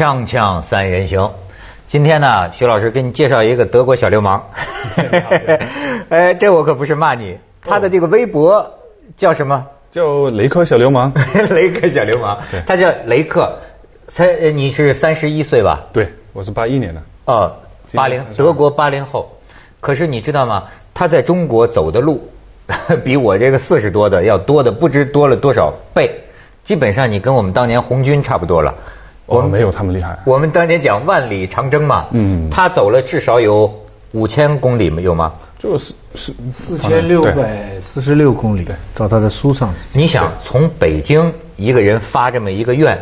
[0.00, 1.30] 锵锵三人行，
[1.84, 4.42] 今天呢，徐老师给你介绍一个德国小流氓。
[6.08, 8.78] 哎，这我可不是骂你，他的这个微博
[9.14, 9.66] 叫什么？
[9.90, 11.12] 叫雷克小流氓。
[11.52, 13.58] 雷克小流氓，他叫雷克，
[14.06, 15.82] 才你是三十一岁吧？
[15.92, 17.02] 对，我是八一年的。
[17.26, 17.56] 哦，
[17.92, 19.30] 八零，德国八零后。
[19.80, 20.64] 可是你知道吗？
[20.94, 22.26] 他在中国走的路，
[23.04, 26.22] 比我这个四十多的要多的不知多了多少倍。
[26.64, 28.74] 基本上你跟我们当年红军差不多了。
[29.36, 30.18] 我们没有他们厉害。
[30.24, 33.72] 我们当年讲万里长征嘛，嗯，他走了至少有
[34.10, 35.32] 五千公里有吗？
[35.56, 38.64] 就是是四千六百四十六公里。
[38.64, 39.72] 对，照他的书上。
[39.94, 42.98] 你想从北京一个人发这么一个愿，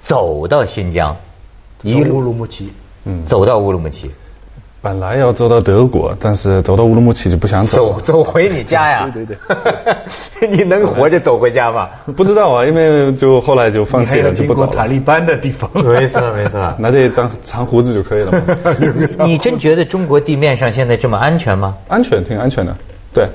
[0.00, 1.16] 走到新疆，
[1.82, 2.72] 一乌鲁木齐，
[3.04, 4.10] 嗯，走到乌鲁木齐。
[4.82, 7.92] 本来要走到德国，但是走到乌鲁木齐就不想走。
[7.92, 9.10] 走走回你家呀？
[9.12, 9.36] 对 对
[10.40, 10.48] 对。
[10.48, 11.90] 你能活着走回家吗？
[12.16, 14.72] 不知道啊，因为就后来就放弃了，就不走了。
[14.74, 15.70] 塔利班的地方。
[15.74, 18.32] 没错没错，那这长长胡子就可以了。
[19.18, 21.76] 你真觉得中国地面上现在这么安全吗？
[21.86, 22.74] 安全，挺安全的。
[23.12, 23.28] 对，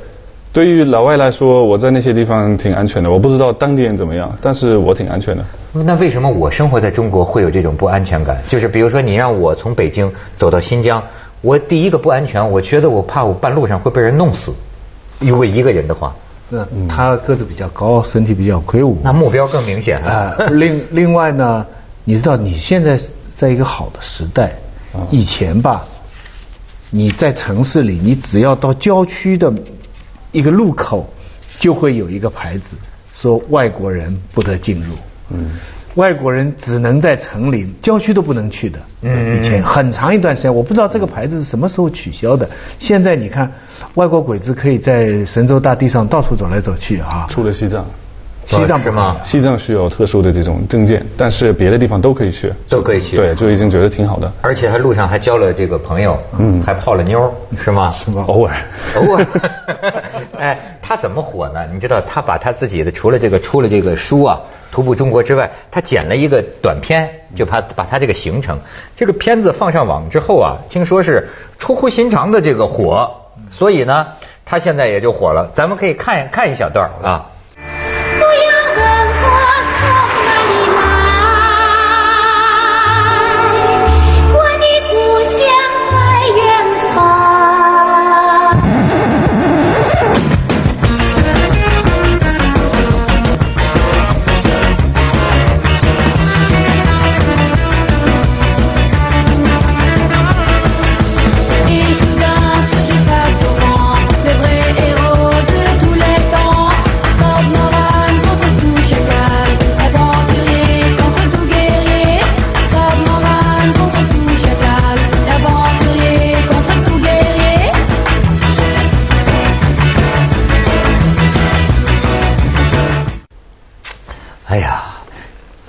[0.51, 3.11] 对于老外来说，我在那些地方挺安全的。
[3.11, 5.45] 我不知道当地人怎么样，但是我挺安全的。
[5.73, 8.41] 那为什么我生活在中国会有这种不安全感？
[8.47, 11.03] 就是比如说，你让我从北京走到新疆。
[11.45, 14.51] 我第一个不安全，我觉得我怕我半路上会被人弄死。
[15.19, 16.15] 如果一个人的话，
[16.49, 20.35] 嗯，他个子比较高，身体比较魁梧，那目标更明显啊。
[20.49, 21.63] 另另外呢，
[22.03, 22.99] 你知道你现在
[23.35, 24.55] 在一个好的时代，
[25.11, 25.85] 以前吧，
[26.89, 29.53] 你在城市里，你只要到郊区的
[30.31, 31.07] 一个路口，
[31.59, 32.75] 就会有一个牌子
[33.13, 34.95] 说外国人不得进入。
[35.29, 35.51] 嗯。
[35.95, 38.79] 外国人只能在城里，郊区都不能去的。
[39.01, 42.47] 嗯，以前很长一段时间，我不知道这个牌子是什么时候取消的。
[42.79, 43.51] 现在你看，
[43.93, 47.25] 外国鬼子可以在神州大地上到处走来走去啊。
[47.29, 47.85] 除了西藏，
[48.45, 49.17] 西藏是吗？
[49.23, 53.15] 西藏是有特殊的这种证件，但是别的地方都可以去，都可以去。
[53.15, 54.31] 对，就已经觉得挺好的。
[54.41, 57.89] 而且他路上还交了这个朋友，嗯，还泡了妞，是吗？
[57.91, 58.23] 是吗？
[58.27, 58.55] 偶尔，
[58.95, 59.25] 偶尔。
[60.37, 61.61] 哎，他怎么火呢？
[61.73, 64.39] 你知道，他把他自己的除了这个出了这个书啊。
[64.71, 68.59] 徒步中国之外，他剪了一个短片，就把把他这个行程，
[68.97, 73.09] 这个片子放上网之后啊，听说是出乎寻常的这个火，
[73.49, 74.07] 所以呢，
[74.43, 75.49] 他现在也就火了。
[75.53, 77.25] 咱们可以看看一小段啊。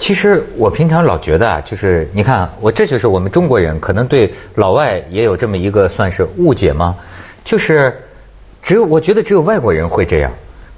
[0.07, 6.95] 其实我平常老觉得啊，就是你看我这就是我们中国人可能对老外也有这么一个算是误解吗？
[7.45, 7.93] 就是
[8.63, 10.31] 只有我觉得只有外国人会这样，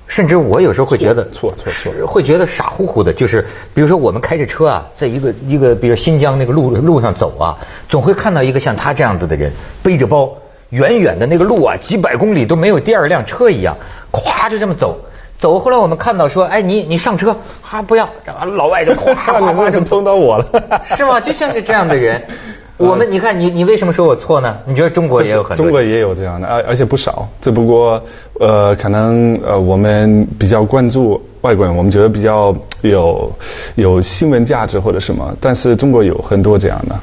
[0.06, 3.12] 甚至我有时候会觉得错错错，会觉得傻乎乎的。
[3.12, 3.44] 就是
[3.74, 9.52] 比如说我们开着车啊，在一个一个比如新疆那个路路上走啊，总会看到一个像他这样子的人
[9.82, 10.34] 背着包，
[10.70, 13.76] 远远的那个路啊，几百公里都没有第二辆车一样，
[14.10, 14.98] 咵就这么走。
[15.38, 17.36] 走，后来我们看到说，哎，你你上车，
[17.70, 18.08] 啊不要，
[18.56, 20.46] 老外就哗哗哗就碰到我了，
[20.84, 21.20] 是吗？
[21.20, 22.22] 就像是这样的人，
[22.76, 24.56] 我们你看你你为什么说我错呢？
[24.66, 25.64] 你觉得中国也有很多？
[25.64, 28.02] 中国也有这样的，而而且不少，只不过
[28.40, 33.30] 呃，可能呃我们比较关注外国人，我们觉得比较有
[33.76, 36.98] 有新闻价值或者什么，但是中国有很多这样的。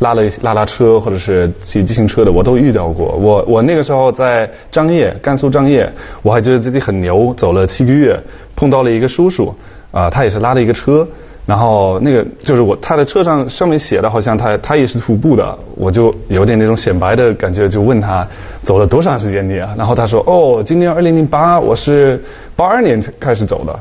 [0.00, 3.12] 拉了拉拉车或者是骑自行车的，我都遇到过。
[3.12, 5.88] 我我那个时候在张掖，甘肃张掖，
[6.22, 8.18] 我还觉得自己很牛，走了七个月，
[8.56, 9.54] 碰到了一个叔叔，
[9.90, 11.06] 啊，他也是拉了一个车，
[11.46, 18.26] 然后那个就是我他的车上上面写的好像他他也是徒步的，我就有点那种显摆的感觉，就问他
[18.62, 19.74] 走了多长时间你啊？
[19.76, 22.22] 然后他说哦，今年二零零八，我是
[22.54, 23.80] 八二年开始走的。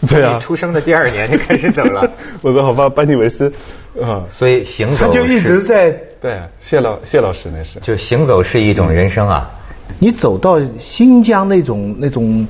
[0.08, 2.08] 对啊，出生的第二年就开始走了。
[2.40, 3.52] 我说好吧，拜你为师。
[4.00, 5.90] 啊，所以行走他就一直在
[6.20, 9.50] 对谢老谢老师那是，就行走是一种人生啊。
[9.98, 12.46] 你走到新疆那种那种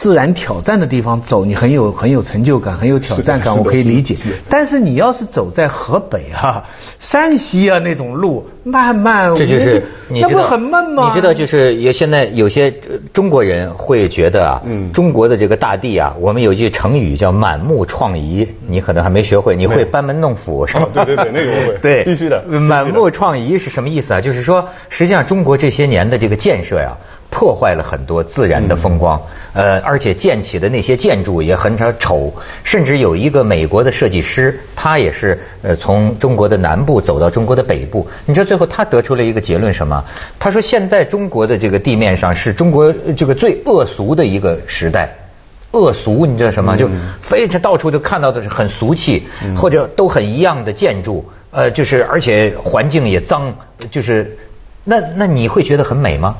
[0.00, 4.16] 自然挑战的地方走，你很有很有成就感，很有挑战感，我可以理解。
[4.48, 6.64] 但是你要是走在河北啊、
[6.98, 11.08] 山西啊那种路，慢慢这就是你知道，那不很闷吗？
[11.08, 20.84] 你知道，就是有现在有些呃中国人会觉得啊，嗯中国的这个大地啊，我们有句成语叫满目疮痍，你可能还没学会，你会班门弄斧是吧？
[20.84, 24.20] 哦对对对那个我会 对，必须的必须的满目疮痍是什么意思啊？
[24.22, 26.96] 就是说，实际上中国这些年的这个建设呀。
[27.30, 29.20] 破坏了很多自然的风光，
[29.52, 32.32] 呃，而且建起的那些建筑也很丑，
[32.64, 40.04] 甚至有一个美国的设计师，他也是呃从中国的南部走到中国的北部，你知道最后他得出了一个结论什么？
[40.38, 45.08] 他说现在中国的这个地面上是中国呃这个最恶俗的一个时代。
[45.72, 46.76] 恶俗，你知道什么？
[46.76, 46.90] 就
[47.20, 53.54] 非常到处都看到的是很俗气，或者都很一样的建筑，呃，就是而且环境也脏，
[53.88, 54.36] 就是
[54.82, 56.36] 那那你会觉得很美吗？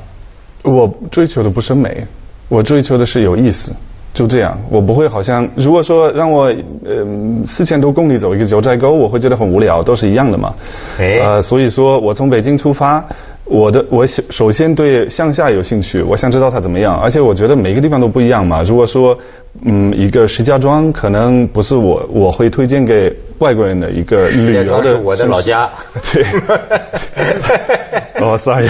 [0.63, 2.05] 我追求的不是美，
[2.49, 3.71] 我追求的是有意思。
[4.13, 6.53] 就这样，我不会好像如果说让我
[6.83, 7.05] 呃
[7.45, 10.53] 四千多公里走一个九寨沟，我会觉得很无聊，都是一样的嘛。
[10.99, 13.01] 哎呃，所以说我从北京出发，
[13.45, 18.61] 我的我首首先对向下有兴趣，我想知道它怎么样，而且我觉得每个地方都不一样嘛。
[18.63, 19.17] 如果说
[19.63, 25.69] 嗯一个石家庄可能不是我我会推荐给外国人的一个旅游的，是我的老家
[26.11, 26.25] 对。
[28.21, 28.67] 哦，sorry，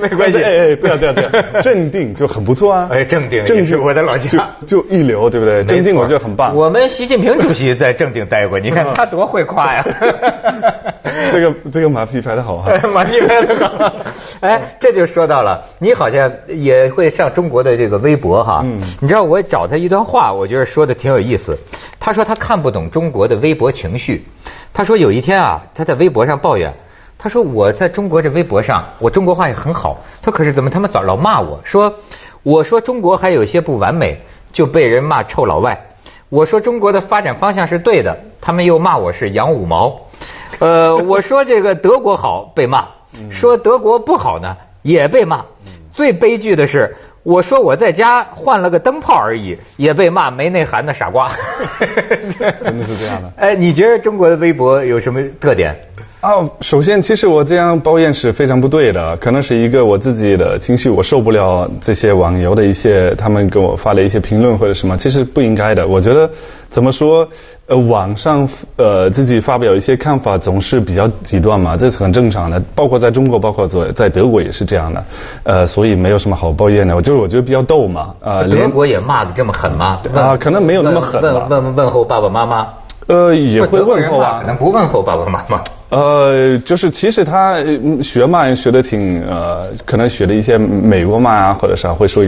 [0.08, 1.28] 没关系哎哎，不要不要不要，
[1.62, 2.88] 镇定就很不错啊。
[2.90, 5.62] 哎镇定也镇定我的老家就就一流，对不对？
[5.64, 6.54] 镇定我觉得很棒。
[6.54, 9.84] 我们习近平主席在镇定待过，你看 他多会夸呀！
[11.32, 12.72] 这个这个马屁拍的好啊。
[12.92, 13.92] 马屁拍的好。
[14.40, 18.62] 哎，这就说到了，你好像也会上中国的这个微博哈。
[18.64, 21.56] 嗯你知道我找他一段话，我觉得说的挺有意思。
[21.98, 24.24] 他说他看不懂中国的微博情绪。
[24.72, 26.72] 他说有一天啊，他在微博上抱怨。
[27.22, 29.98] 他说我在中国这微博上，我中国话也很好。
[30.22, 31.92] 他可是怎么他们早老骂我说，
[32.42, 34.18] 我说中国还有些不完美，
[34.52, 35.88] 就被人骂臭老外。
[36.30, 40.00] 我说中国的发展方向是对的，他们又骂我是洋五毛。
[40.60, 42.86] 呃，我说这个德国好被骂，
[43.30, 45.44] 说德国不好呢也被骂。
[45.92, 51.30] 最悲剧的是，我说我在家换了个灯泡而已，也被骂没内涵的傻瓜。
[52.64, 55.78] 真的是这样的 哎，你觉得中国的微博有什么特点？
[56.22, 65.86] 哦，首先，其实我这样抱怨是非常不对的，可能是一个我自己的情绪，我受不了这些网友的一些他们给我发的一些评论或者什么，其实不应该的。
[65.86, 66.30] 我觉得
[66.68, 67.26] 怎么说，
[67.70, 75.04] 呃，网上呃自己发表一些看法总是比较极端嘛，这是很正常的，包括在中国，包括在在德国也是这样的，
[75.44, 76.96] 呃，所以没有什么好抱怨的。
[76.96, 80.00] 我就是我觉得比较逗嘛，呃，德国也骂的这么狠吗？
[80.16, 82.66] 啊可能没有那么狠吧问问问候爸爸妈妈，
[83.06, 85.62] 呃也会问候啊可，能不问候爸爸妈妈。
[85.90, 92.24] 呃，就是其实他呃学嘛学的挺呃，可能学的一些美国嘛啊，或者啥会说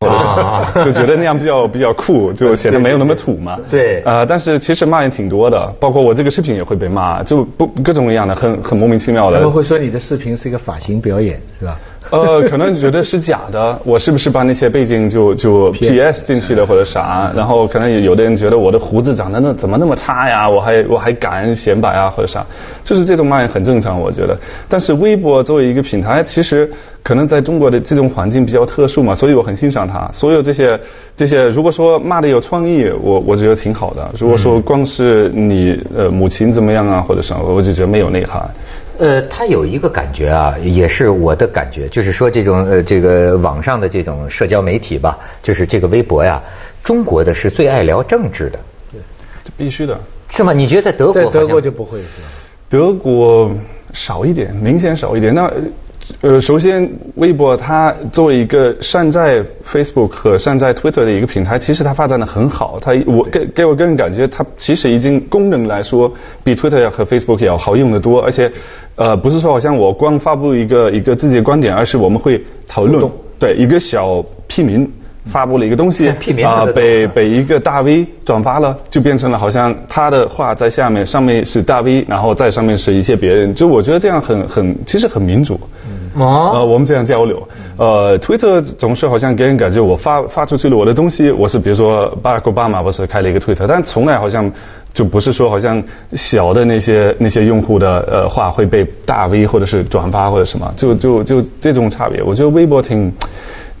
[0.00, 3.56] 啊 就觉得那样比较比较酷，就显得没有那么土嘛。
[3.70, 9.50] 对呃，但是其实骂人挺多的，包括我这个视频也会被骂，就不各种各样的，很很莫名其妙的他们。
[9.50, 11.78] 会说你的视频是一个发型表演，是吧？
[12.10, 17.32] 呃，可能觉得是假的，我是不是把那些背景就就 PS 进去的或者啥？
[17.34, 20.48] 然后可能有有的人觉得我的胡子长得那怎么那么差呀？
[20.48, 22.44] 我还我还敢显摆啊或者啥？
[22.84, 24.38] 就是这种骂也很正常，我觉得。
[24.68, 26.70] 但是微博作为一个平台，其实
[27.02, 30.08] 可能在中国的这种环境比较特殊嘛，所以我很欣赏它。
[30.12, 30.78] 所有这些
[31.16, 34.08] 这些，如果说骂的有创意，我我觉得挺好的。
[34.18, 38.48] 如果说光是你呃母亲怎么样啊或者什么，我就觉得没有内涵。
[38.98, 46.42] 呃，他有一个感觉啊，也是我的感觉，就是说这种呃这个网上的这种社交媒体吧，就是这个微博呀，
[46.82, 48.58] 中国的是最爱聊政治的，
[48.92, 49.00] 对
[49.44, 49.98] 这必须的。
[50.28, 50.52] 是吗？
[50.52, 52.28] 你觉得在德国在德国就不会是吧？
[52.68, 53.50] 德国
[53.92, 55.32] 少一点，明显少一点。
[55.34, 55.50] 那
[56.20, 62.78] 呃，首先，微博它作为一个山寨 Facebook 和山寨 Twitter 的一个平台，其实它发展的很好。
[62.80, 66.12] 它我给给我个人感觉，它其实已经功能来说
[66.44, 68.20] 比 Twitter 和 Facebook 要好用的多。
[68.20, 68.50] 而且，
[68.94, 74.90] 呃，不是说好像我光发布一个一个自己的观点，而是我们会讨论，对一个小屁民。
[75.32, 76.08] 发布了一个东西
[76.46, 83.52] 啊、被被一个大 V 转发了，就变成了好像他的话在下面，上面是大 V，然后在上面是一些别人。
[83.52, 85.58] 就我觉得这样很很，其实很民主。
[86.16, 87.46] 哦呃，我们这样交流。
[87.76, 94.50] 呃，Twitter 总是好像给人感觉我发发出去了我的东西，我是比如说巴拉克巴马不是开了一个 Twitter，但从来好像
[94.92, 95.82] 就不是说好像
[96.14, 102.22] 小的那些那些用户的呃话会被大 V 或者是转发或者什么，就就就这种差别。
[102.22, 103.12] 我觉得微博挺。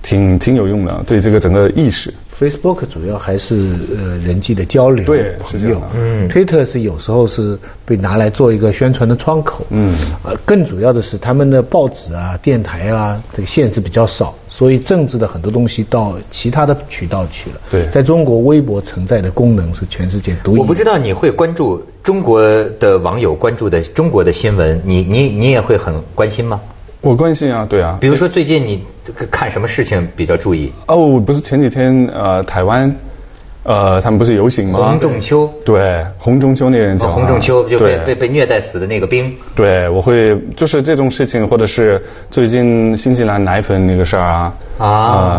[0.02, 2.12] 挺挺有用的，对这个整个意识。
[2.38, 3.54] Facebook 主要还是
[3.96, 5.80] 呃人际的交流，对朋友。
[5.94, 9.64] 嗯，Twitter 是有时候是被拿来做一个宣传的窗口。
[9.70, 17.56] 嗯呃，更主要的是他们的报纸啊、电台啊，这个限制比较少，所以政治的很多东西到其他的渠道去了。
[17.70, 20.58] 对在中国，微博存在的功能是全世界独一。
[20.58, 22.42] 我不知道你会关注中国
[22.78, 26.60] 的网友关注的中国的新闻，你你你也会很关心吗？
[27.06, 27.98] 我关心啊，对啊。
[28.00, 28.84] 比如说最近你
[29.30, 30.72] 看什么事情比较注意？
[30.88, 32.92] 哦，不是前几天呃，台湾
[33.66, 34.78] 呃，他们不是游行吗？
[34.78, 44.86] 洪仲秋对，洪仲秋那个人讲、啊，洪仲秋就被被被虐待死的那个兵，对，我会就是这种事情，或者是最近新西兰奶粉那个事儿啊，啊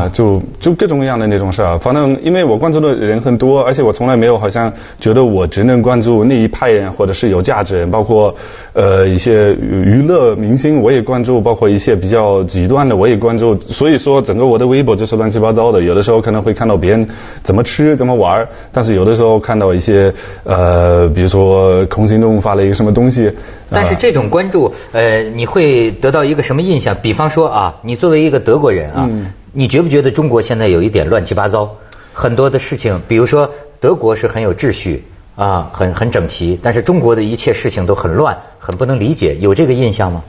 [0.03, 1.77] 呃就就各种各样的那种事儿。
[1.77, 8.35] 反正因为我关注的人很多，而且我从来没有好像觉得我只能关注那一派人，或者是有价值人，包括
[8.73, 13.57] 呃一些娱乐明星我也关注，包括一些比较极端的我也关注。
[13.61, 17.07] 所以说整个我的微博就是乱七八糟的，有的时候可能会看到别人
[17.41, 23.27] 怎么吃怎么玩儿，但是有的时候看到一些呃，比如说空心动物发了一个什么东西。
[23.27, 23.33] 啊
[23.69, 26.95] 但是这种关注，呃，你会得到一个什么印象？
[27.01, 31.69] 比方说啊，你作为一个德国人啊，嗯你觉不觉得中国现在有一点乱七八糟？
[32.13, 35.03] 很多的事情，比如说德国是很有秩序
[35.35, 40.23] 啊，很很整齐，但是中国的一切事情都很乱，很不能理解，有这个印象吗？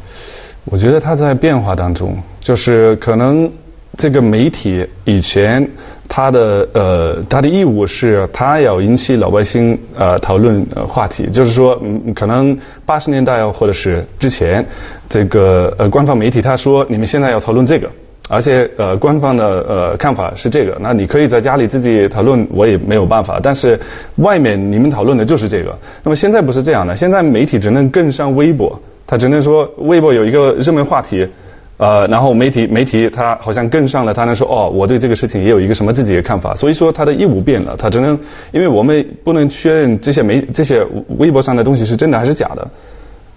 [0.65, 3.51] 我觉得它在变化当中，就是可能
[3.97, 5.67] 这个媒体以前
[6.09, 14.65] 他的呃他的义务是他要引起老百姓呃讨论话题，就是说嗯可能八十年代或者是之前，
[15.09, 17.89] 这个呃官方媒体他说你们现在要讨论这个。
[18.31, 23.41] 而且呃，官方的呃看法是这个，那你可以在家里自己讨论，我也没有办法。
[23.43, 23.81] 但是
[24.17, 25.75] 外面你们讨论的就是这个。
[26.03, 31.27] 那么现在不是这样的，现在媒体只能跟上微博，他只能说微博有一个热门话题，
[31.79, 36.55] 呃，然后媒体媒体他好像跟上了，他能说哦，我对这个事情也有一个什么自己的看法。
[36.55, 38.19] 所以说他的义务变了，他只能
[38.53, 40.85] 因为我们不能确认这些媒这些
[41.17, 42.69] 微博上的东西是真的还是假的。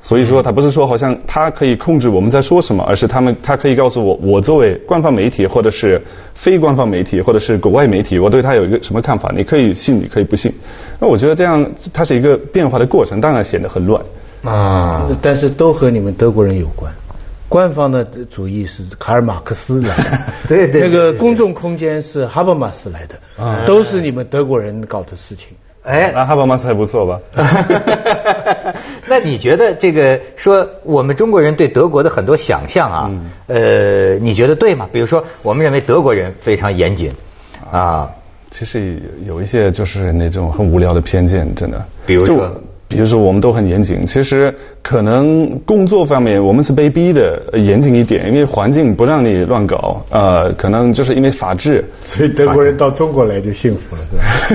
[0.04, 6.02] 所以说，他不是说好像他可以控制我们在说什么，而是他们他可以告诉我，我作为官方媒体或者是
[6.34, 10.52] 非官方媒体或者是国外媒体，我对他有一个什么看法，你可以信，你可以不信。
[11.00, 14.04] 那我觉得这样它是一个变化的过程，当然显得很乱。
[14.44, 16.92] 啊，但是都和你们德国人有关。
[17.52, 25.50] 官方的主义是卡尔马克思来的， 对对对那个公众空间是哈伯马斯来的，都是你们德国人搞的事情。
[25.84, 27.20] 哎，那哈巴马斯还不错吧？
[29.08, 33.12] 那你觉得这个说我们中国人对德国的很多想象啊，
[33.48, 34.88] 呃，你觉得对吗？
[34.90, 37.12] 比如说，我们认为德国人非常严谨
[37.70, 38.10] 啊，
[38.50, 41.84] 其实有一些就是那种很无聊的偏见，真的。
[42.06, 51.84] 比如说就比如说我们都很严谨，其实可能工作方面我们是被逼的呃严谨一点，因为环境不让你乱搞，呃，可能就是因为法治。
[52.02, 54.02] 所以德国人到中国来就幸福了，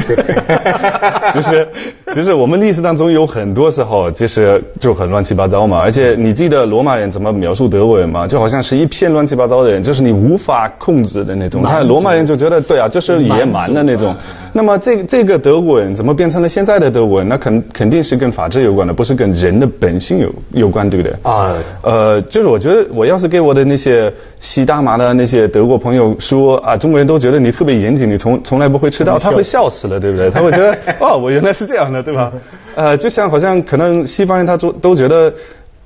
[0.01, 1.33] 是吧？
[1.33, 1.69] 其实，
[2.13, 5.79] 其实我们历史当中有很多时候，其实就很乱七八糟嘛。
[5.79, 8.27] 而且你记得罗马人怎么描述德国人吗？
[8.27, 11.63] 就好像是一片乱七八糟的人，就是你无法控制的那种。
[11.63, 14.15] 他罗马人就觉得对啊，就是野蛮的那种。
[14.53, 17.29] 那么这这个德国人怎么变成了现在的德国人？
[17.29, 21.15] 那肯肯定是跟法治有关的，不是跟人的本性有有关，对不对？
[21.23, 30.31] 啊呃，就是我觉得我要是给我的那些吸大麻的那些德国朋友说啊，中国人都觉得你特别严谨，你从从来不会迟到，他会笑死了，对不对？
[30.31, 32.33] 他会觉得 哦，我原来是这样的，对吧？
[32.75, 35.33] 呃，就像好像可能西方人他都都觉得。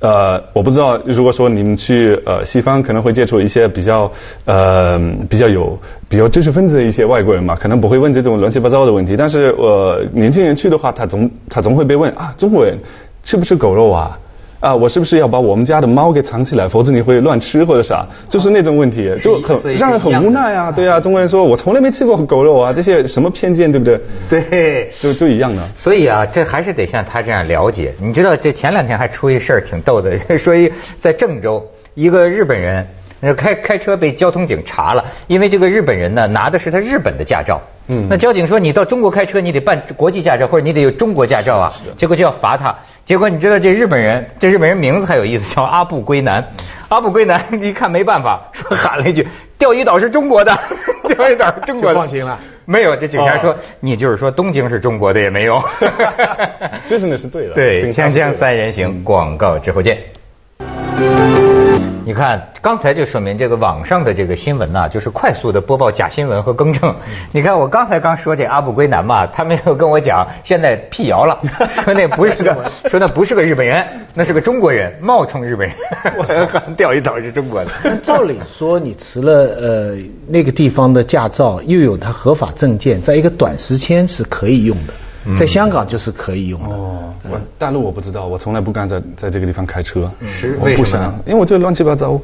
[0.01, 4.11] 呃，我不知道，如果说你们去呃西方，可能会接触一些比较
[4.47, 5.79] 呃比较有
[6.09, 9.15] 比较知识分子的一些外国人嘛，可能不会问这种乱七八糟的问题。
[9.17, 12.79] 但是呃年轻人去的话，他总他总会被问啊，中国人
[13.25, 14.19] 吃不吃狗肉啊？
[14.61, 18.07] 啊，我是不是要把我们家的猫给藏起来，否则你会乱吃或者啥？
[18.29, 20.71] 就是那种问题，就很让人很无奈啊。
[20.71, 24.01] 对啊，中国人说我从来没吃过狗肉啊，这些什么偏见，对不对？
[24.29, 24.93] 对。
[25.01, 25.67] 就就一样的。
[25.75, 27.95] 所以啊，这还是得像他这样了解。
[27.99, 33.00] 你知道，这前两天还出一事儿挺逗的， 说一在郑州，一个日本人那
[33.35, 37.61] 开开车被交通警查了，因为这个日本人呢拿的是他日本的驾照。
[37.93, 41.73] 嗯那交警说你到中国开车，你得办国际驾照，或者你得有中国驾照啊。
[41.97, 42.75] 结果就要罚他。
[43.05, 46.47] 结果你知道这日本人，这日本人名字还有意思，叫阿布归南。
[46.89, 49.27] 阿布归南一看没办法，说喊了一句
[49.59, 50.57] ：“钓鱼岛是中国的，
[51.09, 52.39] 钓鱼岛是中国的。”就放心了。
[52.65, 55.61] 没有，这警察说、哦你就是说东京是中国的也没有。
[56.87, 57.55] 这是那是对的。
[57.55, 59.99] 对，锵锵警察是对的三人行，广告之后见。
[62.11, 66.93] 你看刚才就说明这个网上的这个新闻呐、就是快速的播报假新闻和更正。
[67.31, 71.41] 你看我刚才刚说这阿布归南嘛，他没有跟我讲，现在辟谣了，
[71.85, 75.77] 说那不是个，说那不是个日本人，那是个中国人，冒充日本人，
[76.19, 77.71] 我钓鱼岛是中国的。
[77.85, 84.93] 但照理说，你辞了呃那个地方的驾照，又有他合法证件，在一个短时间是可以用的，
[85.37, 86.75] 在香港就是可以用的。
[86.75, 90.11] 哦，我大陆我不知道，我从来不敢在在这个地方开车。
[90.25, 92.21] 是我不为什么呢想，因为我觉得乱七八糟，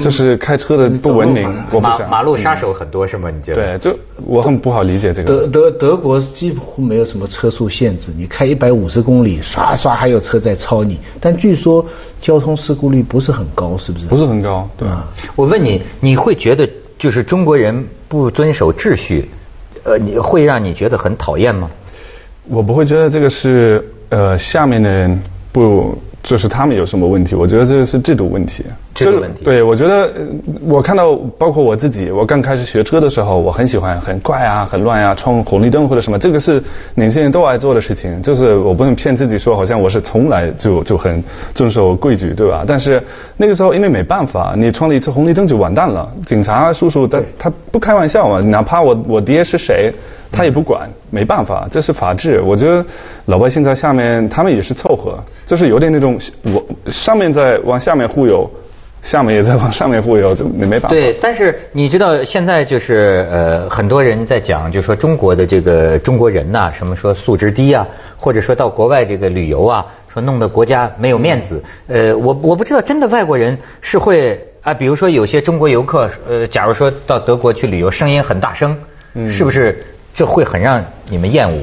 [0.00, 2.00] 就是开车的不文明，我不想。
[2.02, 3.30] 马马路杀手很多是吗？
[3.30, 3.78] 你觉得？
[3.78, 5.28] 对，就我很不好理解这个。
[5.28, 10.98] 德德德国几乎没有什么车速限制，你开一百五十公里，刷刷还有车在超你。
[11.20, 11.84] 但据说
[12.20, 14.06] 交通事故率不是很高，是不是？
[14.06, 14.94] 不是很高，对吧？
[14.94, 19.28] 啊，我问你，你会觉得就是中国人不遵守秩序，
[19.84, 21.70] 呃，你会让你觉得很讨厌吗？
[22.50, 25.20] 我不会觉得这个是呃下面的人
[25.52, 28.62] 不就是他们有什么问题，我觉得这个是制度问题。
[28.94, 30.26] 制度问题就是对，我觉得呃
[30.66, 36.62] 我看到包括我自己，我刚开始学车的时候，我很喜欢很快啊、很乱啊，闯红绿灯或者什么，这个是
[36.94, 38.20] 年轻人都爱做的事情。
[38.20, 42.64] 就是我不能骗自己说，好像我是从来就就很遵守规矩，对吧？
[42.66, 43.02] 但是
[43.38, 49.90] 那个时候因为没办法，你闯了一次红绿灯就完蛋了，警察叔叔他他不开玩笑嘛，哪怕我我爹是谁。
[50.32, 52.40] 他也不管，没办法，这是法治。
[52.40, 52.84] 我觉得
[53.26, 58.48] 老百姓在下面，他们也是凑合，就是有点那种我上面在往下面忽悠，
[59.02, 60.88] 下面也在往上面忽悠，这没没办法。
[60.88, 71.62] 对，但是你知道现在就是呃，很多人在讲，就说中国的这个中国人呐、什么说素质低啊，或者说到国外这个旅游啊，说弄得国家没有面子。
[71.88, 78.76] 呃，我我不知道真的外国人是会啊，比如说有些中国游客，呃，假如说到德国去旅游，声音很大声，
[79.30, 79.82] 是不是
[80.14, 81.62] 这会很让你们厌恶？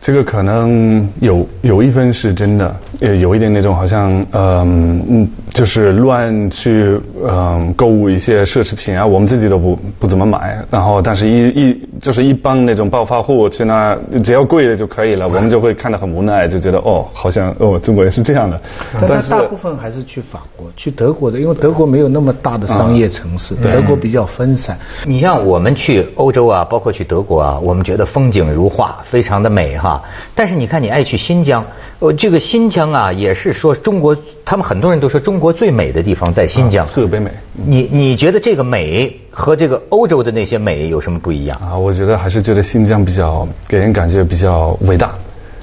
[0.00, 18.58] 这个可能有有一分是真的，呃，有一点那种好像嗯嗯，就是乱去嗯购物一些奢侈品啊，我们自己都不不怎么买，然后但是一一就是一帮那种暴发户去那，只要贵的就可以了，我们就会看得很无奈，就觉得哦，好像哦中国人是这样的，
[19.06, 24.78] 但是大部分还是去法国、去德国的，因为德国没有那么大的商业城市，德国比较分散。
[25.04, 29.89] 你像我们去欧洲啊，包括去德国啊，我们觉得风景如画，非常的美哈。
[30.34, 31.64] 但是你看，你爱去新疆，
[31.98, 37.30] 呃，这个新疆啊，也是说中国，他们很多人都说中国最美的地方在新疆，最有北美。
[37.52, 41.58] 你你觉得这个美和这个欧洲的那些美有什么不一样？
[41.62, 45.14] 啊，我觉得还是觉得新疆比较给人感觉比较伟大，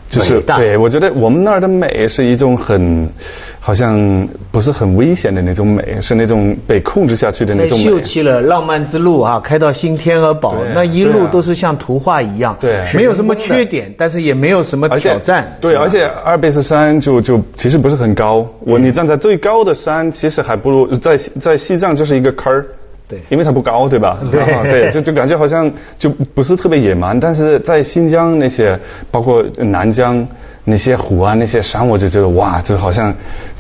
[0.10, 3.10] 就是对我觉得我们那儿的美是一种很
[3.60, 8.00] 好像不是很危险的那种美，是那种被控制下去的那那种美秀。
[8.00, 15.58] 气了浪漫之路啊，开到新天鹅堡，那一路都是像图画一样，对没有什么缺点，但是也没有什么挑战。
[15.60, 22.65] 对，而且阿尔卑斯山就就其实不是很高，我你站在最高的山，其实还不如在在西藏就是一个坑儿。
[23.08, 24.20] 对因为它不高，对吧？
[24.32, 28.78] 对啊对，就就感觉好像就不是特别野蛮，但是在新疆那些，
[29.10, 30.28] 包括南疆
[30.65, 33.13] 那些湖啊、那些山，我就觉得哇，就好像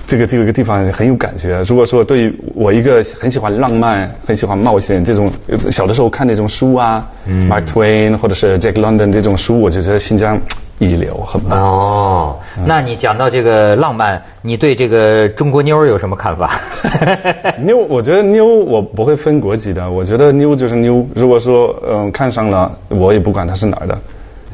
[0.07, 1.61] 这个这个地方很有感觉。
[1.63, 5.29] 如果说对于我一个很喜欢浪漫、很喜欢冒险这种，
[5.69, 10.39] 小的时候看那种书啊、m a r k Twain 或者是 Jack London 这种书，我就觉得新疆
[10.79, 11.59] 一流，很棒。
[11.61, 16.61] 哦，那你讲到这个浪漫，你对这个中国妞儿有什么看法？
[17.59, 21.05] 妞，我觉得妞我不会分国籍的，我觉得妞就是妞。
[21.13, 23.97] 如果说嗯看上了，我也不管她是哪儿的。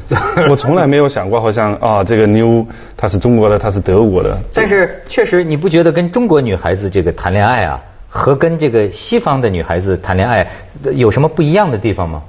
[0.50, 4.38] 我从来没有想过，好像啊这个妞她是中国的，她是德国的。
[4.52, 10.46] 但是确实，你不觉得跟中国女孩子这个谈恋爱啊，和跟这个西方的女孩子谈恋爱
[10.84, 12.22] 呃有什么不一样的地方吗？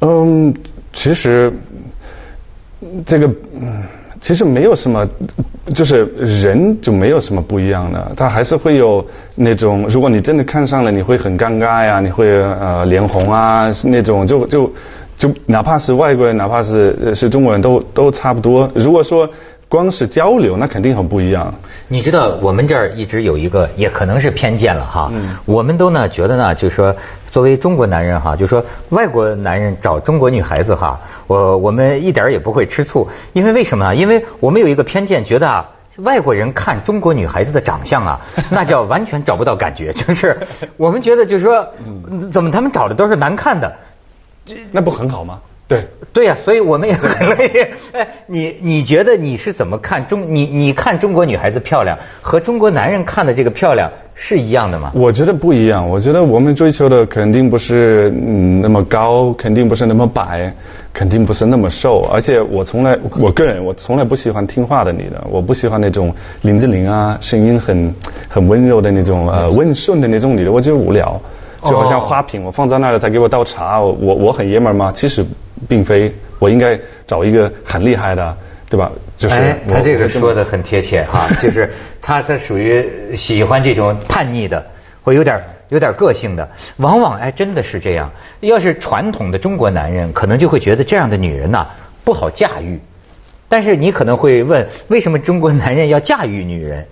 [0.00, 0.54] 嗯，
[0.92, 1.52] 其实
[3.04, 3.26] 这个
[3.60, 3.82] 嗯，
[4.20, 5.06] 其实没有什么，
[5.74, 14.72] 就是人就没有什么不一样的，他还是会有那种，如果你真的看上了，你会很尴尬呀，你会呃脸红啊，是那种就就就
[15.46, 18.70] 哪怕是外国人，哪怕是呃是中国人都都差不多。
[18.74, 19.28] 如果说
[19.68, 21.52] 光是交流，那肯定很不一样。
[21.88, 25.10] 你知道我们这儿一直有一个，也可能是偏见了哈。
[25.12, 26.94] 嗯我们都呢觉得呢，就是说
[27.30, 33.94] 作为中国男人哈，就说外国男人找中国女孩子哈，我我们一点儿也不会吃醋，因为为什么呢？
[33.94, 35.68] 因为我们有一个偏见，觉得啊。
[36.02, 40.38] 外国人看中国女孩子的长相啊， 那叫完全找不到感觉，就是
[40.76, 41.66] 我们觉得就是说，
[42.30, 43.74] 怎么他们找的都是难看的，
[44.70, 45.40] 那不很好吗？
[45.68, 47.70] 对，对呀、所以我们也很累。
[47.92, 54.90] 哎，你你觉得你是怎么看中你你看中国女孩子漂亮和中国男人看的这个漂亮是一样的吗？
[54.94, 55.86] 我觉得不一样。
[55.86, 60.50] 我觉得我们追求的肯定不是嗯那么高，肯定不是那么白，
[60.90, 62.00] 肯定不是那么瘦。
[62.10, 67.94] 而且我从来，我个人我从来不喜欢听话的女的，我不喜欢那种林志玲啊，声音很
[68.26, 71.20] 很温柔的那种呃温顺的那种女的，我觉得无聊。
[71.62, 74.92] 就好像花瓶，我放在那儿，他给我倒茶，我我我很爷们儿吗？
[74.94, 75.24] 其实
[75.68, 78.36] 并非，我应该找一个很厉害的，
[78.70, 78.90] 对吧？
[79.16, 81.68] 就是哎，他这个说的很贴切哈、 就是
[82.00, 84.64] 他他属于喜欢这种叛逆的，
[85.02, 88.10] 或有点有点个性的，往往哎真的是这样。
[88.40, 91.66] 要是传统的中国男人，可能就会觉得这样的女人呐、
[92.04, 92.78] 不好驾驭。
[93.48, 96.86] 但是你可能会问，为什么中国男人要驾驭女人？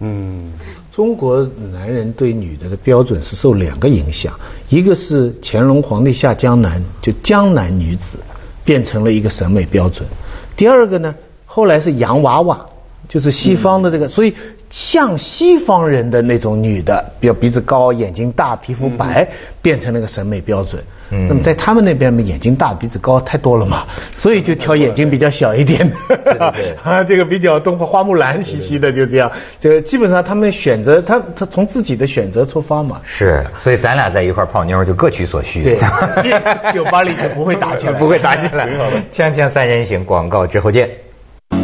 [0.00, 0.52] 嗯。
[0.92, 4.38] 中国男人对女的的标准是受两个影响，
[4.70, 8.18] 一个是乾隆皇帝下江南，就江南女子
[8.64, 10.08] 变成了一个审美标准；
[10.56, 12.64] 第二个呢，后来是洋娃娃，
[13.08, 14.34] 就是西方的这个，所以
[14.76, 19.26] 像西方人的那种女的，比较鼻子高、眼睛大、皮肤白，
[19.62, 20.82] 变成那个审美标准。
[21.08, 25.96] 嗯那么在他们那边嘛，眼睛大、鼻子高太多了嘛，所以就挑眼睛比较小一点的。
[26.08, 29.32] 对对 啊，这个比较东花花木兰兮兮的，就这样。
[29.58, 33.00] 这个基本上他们选择，他他从自己的选择出发嘛。
[33.02, 35.62] 是，所以咱俩在一块儿泡妞就各取所需。
[35.62, 35.78] 对
[36.74, 38.68] 酒吧里就不会打起来不会打起来。
[39.10, 41.05] 锵锵三人行，广告之后见。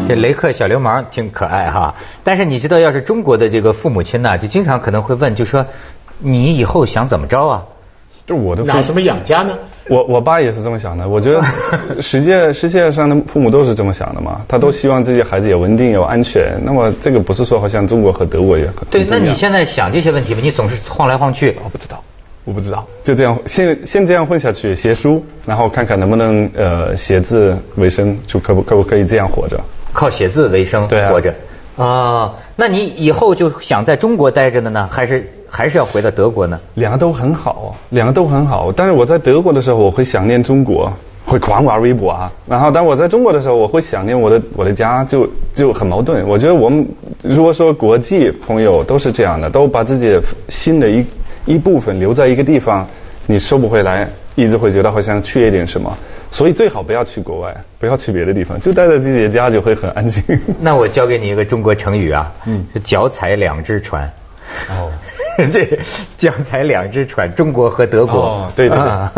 [0.08, 5.64] 这雷克小流氓挺可爱哈，但是你知道，要是中国的这个父母亲呐，就经常可能会问，就说
[6.18, 7.62] 你以后想怎么着啊？
[8.26, 9.56] 就我的父拿什么养家呢？
[9.88, 11.42] 我我爸也是这么想的，我觉得
[12.00, 16.52] 世界世界上的父母都是这么想的嘛，他都希望自己孩子也稳定有安全。
[16.64, 20.40] 那么这个不是说好像中国和德国也很对，那你现在想这些问题吗？
[20.42, 21.56] 你总是晃来晃去。
[21.64, 22.02] 我不知道，
[22.44, 29.60] 我不知道，就这样先先这样混下去，写书，然后看看能不能呃写字为生，就可不可不可以这样活着？
[29.92, 31.34] 靠写字为生对啊活着。
[31.76, 36.58] 啊，那你以后就想在中国待着的呢，还是还是要回到德国呢？
[36.74, 38.70] 两个都很好，两个都很好。
[38.72, 40.92] 但是我在德国的时候，我会想念中国，
[41.24, 42.30] 会狂玩微博啊。
[42.46, 46.28] 然后当我在中国的时候，我会想念我的我的家，就就很矛盾。
[46.28, 46.86] 我觉得我们
[47.22, 51.02] 如果说国际朋友都是这样的，都把自己新的一
[51.44, 52.86] 一部分留在一个地方，
[53.26, 55.96] 你收不回来，一直会觉得好像缺一点什么。
[56.30, 60.22] 所以最好不要去国外，不要去别的地方，就待在自己的家就会很安静。
[60.60, 64.10] 那我教给你一个中国成语啊，嗯，脚踩两只船。
[64.70, 64.90] 哦，
[65.52, 65.78] 这
[66.16, 68.20] 脚踩两只船，中国和德国。
[68.20, 69.12] 哦对对对啊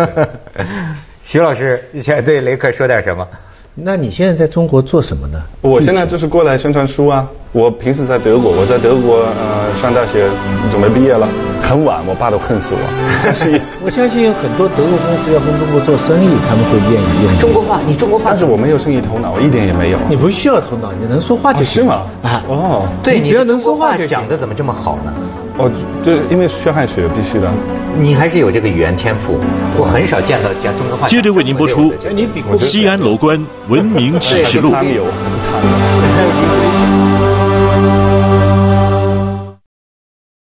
[1.24, 3.26] 徐老师，想对雷克说点什么？
[3.76, 5.42] 那你现在在中国做什么呢？
[5.60, 7.26] 我现在就是过来宣传书啊。
[7.50, 10.28] 我平时在德国，我在德国呃上大学，
[10.70, 11.26] 准备毕业了，
[11.60, 12.80] 很晚，我爸都恨死我，
[13.14, 13.80] 三十一岁。
[13.84, 19.98] 我相信有很多德国公司要跟中国做生意，他们会愿意用中国话，你中国话但是我没有生意头脑，我一点也没有。
[20.08, 21.82] 你不需要头脑，你能说话就行。
[21.82, 25.12] 哦是吗啊，哦对，你只要能说话就行讲的怎么这么好呢？
[25.56, 25.70] 哦，
[26.02, 27.48] 对，因为学汉学必须的。
[27.96, 29.38] 你还是有这个语言天赋，
[29.78, 31.06] 我很少见到讲中国话。
[31.06, 31.94] 接着为您播出
[32.58, 34.74] 西安楼观文明启示录。